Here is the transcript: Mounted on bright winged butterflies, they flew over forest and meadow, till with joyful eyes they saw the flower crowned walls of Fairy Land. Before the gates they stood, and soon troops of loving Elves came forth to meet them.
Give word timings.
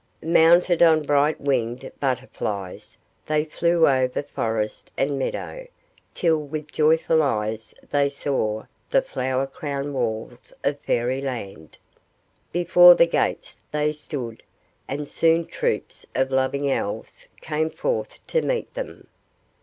Mounted 0.23 0.81
on 0.81 1.03
bright 1.03 1.39
winged 1.39 1.91
butterflies, 1.99 2.97
they 3.27 3.45
flew 3.45 3.87
over 3.87 4.23
forest 4.23 4.89
and 4.97 5.19
meadow, 5.19 5.67
till 6.15 6.39
with 6.39 6.71
joyful 6.71 7.21
eyes 7.21 7.75
they 7.91 8.09
saw 8.09 8.63
the 8.89 9.03
flower 9.03 9.45
crowned 9.45 9.93
walls 9.93 10.51
of 10.63 10.79
Fairy 10.79 11.21
Land. 11.21 11.77
Before 12.51 12.95
the 12.95 13.05
gates 13.05 13.61
they 13.71 13.93
stood, 13.93 14.41
and 14.87 15.07
soon 15.07 15.45
troops 15.45 16.03
of 16.15 16.31
loving 16.31 16.71
Elves 16.71 17.27
came 17.39 17.69
forth 17.69 18.25
to 18.25 18.41
meet 18.41 18.73
them. 18.73 19.05